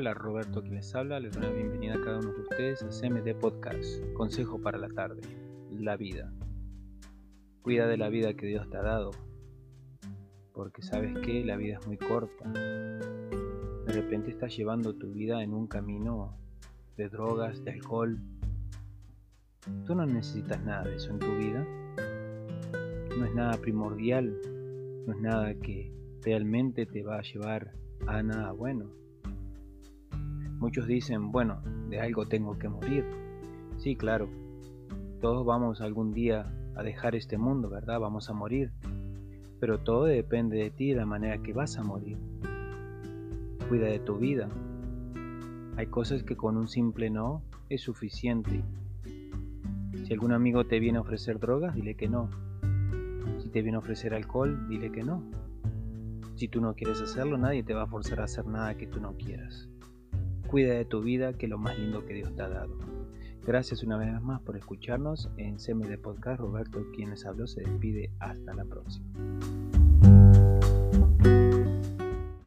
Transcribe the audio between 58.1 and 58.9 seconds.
a hacer nada que